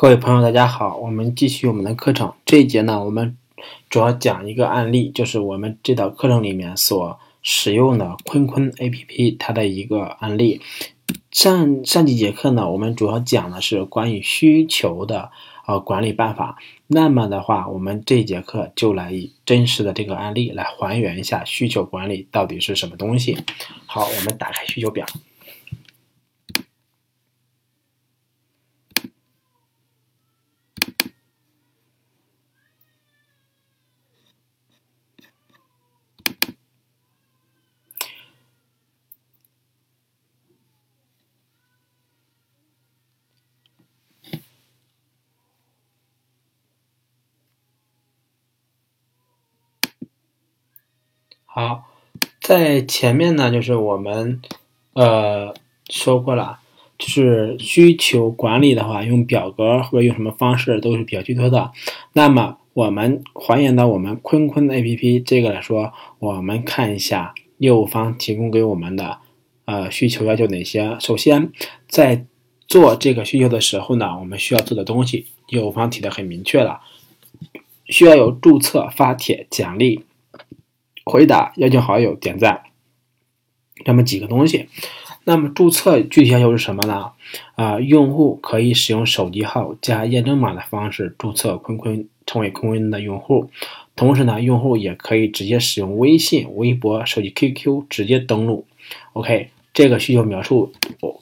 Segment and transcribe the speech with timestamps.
[0.00, 2.32] 各位朋友，大家好，我们继续我们的课程。
[2.46, 3.36] 这一节呢，我们
[3.90, 10.62] 主要讲一个案例，就是我们这道课程里面所使用的坤坤 APP 它的一个案例。
[11.30, 15.30] 上上几节课呢，我们主要讲的是关于需求的
[15.66, 16.56] 呃管理办法。
[16.86, 23.36] 那么的话，我们这节课就来以真实的这个案例来还原一下需求管理到底是什么东西。
[23.84, 25.04] 好，我们打开需求表。
[51.52, 51.82] 好，
[52.40, 54.40] 在前面呢，就是我们
[54.92, 55.52] 呃
[55.88, 56.60] 说过了，
[56.96, 61.72] 就是需求管理的话，用表格或者用什么方式都是比较居多的。
[62.12, 69.18] 那么我们还原到我们坤坤 APP 这个来说，我们看一下业务方提供给我们的
[69.64, 70.96] 呃需求要求哪些。
[71.00, 71.50] 首先，
[71.88, 72.24] 在
[72.68, 76.78] 做这个需求的时候呢，我们需要做的东西，业务方提的很明确了，
[77.86, 80.04] 需要有注册、发帖、奖励。
[81.10, 82.62] 回答邀请好友点赞，
[83.84, 84.68] 这么几个东西。
[85.24, 87.10] 那么注册具体要求是什么呢？
[87.56, 93.50] 啊，用户可以使用手机号加验证码的方式注册坤坤，成为坤坤的用户。
[93.96, 98.66] 同时呢，用户也可以直接使用微信、微博、手机 QQ 直接登录。
[99.12, 100.72] OK，这个需求描述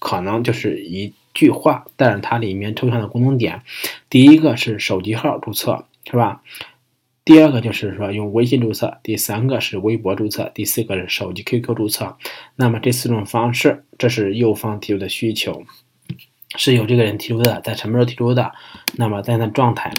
[0.00, 3.62] 可能就是一句话，但是它里面抽象的功能点，
[4.10, 6.42] 第一个是手机号注册，是吧？
[7.26, 12.16] 第二个就是说用微信注册，第三个是微博注册，第四个是手机 QQ 注册。
[12.54, 15.64] 那么这四种方式，这是右方提出的需求，
[16.54, 18.52] 是由这个人提出的，在什么时候提出的？
[18.94, 19.92] 那么在那状态，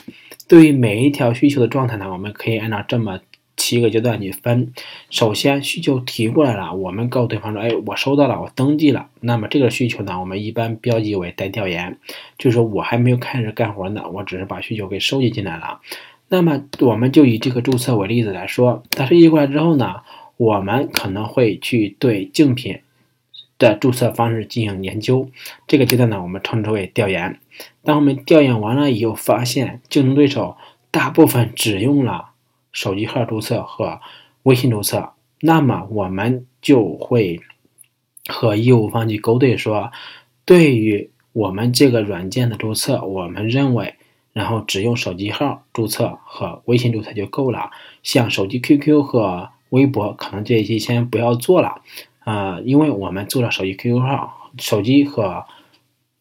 [0.47, 3.19] 对于每一条需求的状态呢，我们可以按照这么
[3.57, 4.71] 七个阶段去分。
[5.09, 9.09] 首先需求提过来了，我们告诉对方说，哎，我收到了，我登记了。
[9.19, 11.99] 那么这个需求呢，我们一般标记为待调研，
[12.37, 15.81] 就是说我还没有开始干活呢，我只是把需求给收集进来了。
[16.29, 20.01] 那么我们就以这个注册为例子来说，它收集过来之后呢，
[20.35, 22.81] 我们可能会去对竞品
[23.57, 25.29] 的注册方式进行研究。
[25.67, 27.39] 这个阶段呢，我们称之为调研。
[27.85, 30.57] 当我们调研完了以后，发现竞争对手
[30.91, 32.31] 大部分只用了
[32.73, 34.01] 手机号注册和
[34.43, 37.39] 微信注册，那么我们就会
[38.27, 39.93] 和业务方去勾兑说，
[40.43, 43.95] 对于我们这个软件的注册，我们认为。
[44.37, 47.71] 然后只用手机号注册和微信注册就够了，
[48.03, 51.81] 像手机 QQ 和微博，可能这些先不要做了，
[52.19, 55.45] 啊，因为我们做了手机 QQ 号、手机和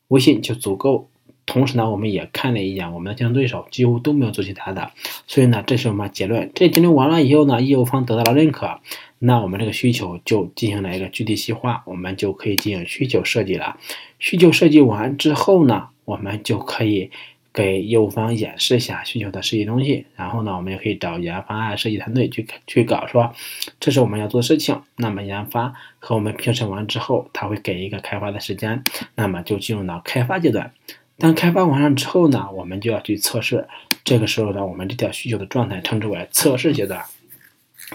[0.09, 1.11] 微信就足够。
[1.45, 4.93] 同时呢，我们也看了一眼我们的竞争对手，几乎都没有做其他的，
[5.27, 6.51] 所以呢，这是我们结论。
[6.55, 8.81] 这结论完了以后呢，业务方得到了认可，
[9.19, 13.79] 那我们这个需求就进行了一个具体细化，我们就可以进行需求设计了。
[14.19, 17.11] 需求设计完之后呢，我们就可以。
[17.57, 23.33] 给业务方演示一下需求的实际东西，然后呢，我们也可以找研发啊、设计团队去去搞，说
[23.81, 24.83] 这是我们要做的事情。
[24.97, 28.85] 那么研发和我们评审完之后，他会给一个开发的时间，
[29.15, 30.71] 那么就进入到开发阶段。
[31.17, 33.67] 当开发完了之后呢，我们就要去测试。
[34.05, 37.03] 这个时候呢，我们这条需求的状态称之为测试阶段。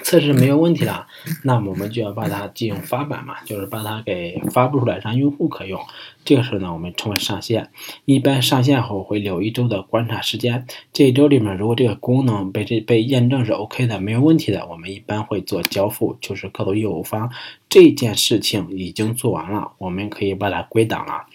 [0.03, 1.05] 测试没有问题了，
[1.43, 5.81] 那我们就要把它进行发版嘛，就是把它给发布出来，让用户可用。
[6.23, 7.69] 这个时候呢，我们称为上线。
[8.05, 17.29] 一般上线后会留一周的观察时间，这一周里面如果这个功能被这被验证是 OK 的，没有问题的，我们一般会做交付，就是告诉业务方
[17.67, 21.25] 这件事情已经做完了，我们可以把它归档了。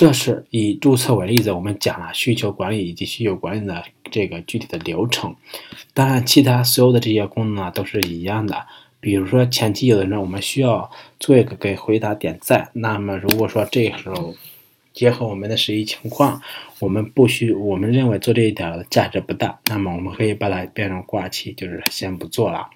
[0.00, 5.36] 这是以注册为例子，我们讲了需求管理以及需求管理的这个具体的流程。
[5.92, 8.64] 当然，其他所有的这些功能呢都是一样的。
[8.98, 14.34] 比如说前期有的人我们需要做一个给回答点赞，那么如果说这时候
[14.94, 16.40] 结合我们的实际情况，
[16.78, 22.70] 我们不需我们认为做这一点价值不大，那么我们可以把它变成挂起，就是先不做了。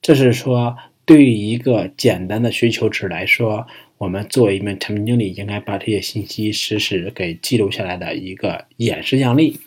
[0.00, 3.66] 这是说对于一个简单的需求值来说。
[3.98, 9.60] 我们作为一名产品经理，应该把这些信息实时给记录下来的一个演示样例。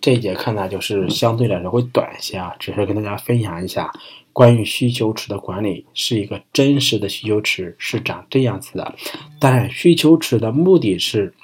[0.00, 3.92] 这节课呢，就是相对来说会短一些啊，只是跟大家分享一下
[4.32, 8.94] 关于需求池的管理，是一个真实的需求池是长这样子的。
[9.38, 11.34] 当然，需求池的目的是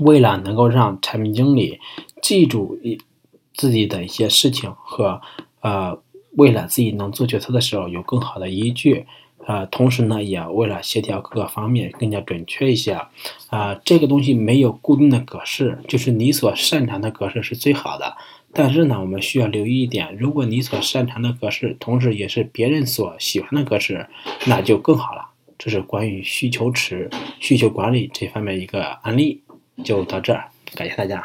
[0.00, 1.80] 为了能够让产品经理
[2.20, 3.00] 记住一
[3.54, 5.20] 自己的一些事情和
[5.60, 5.98] 呃，
[6.36, 9.06] 为了自己能做决策的时候有更好的依据。
[9.46, 12.98] 啊，同时呢，也为了协调各个方面更加准确一些，
[13.48, 18.16] 啊，这个东西没有固定的格式，就是你所擅长的格式是最好的。
[18.54, 24.06] 但是呢，我们需要留意一点，如果你所擅长的格式，同时也是别人所喜欢的格式，
[24.46, 25.30] 那就更好了。
[25.58, 27.08] 这是关于需求池、
[27.40, 29.42] 需求管理这方面一个案例，
[29.82, 31.24] 就到这儿，感谢大家。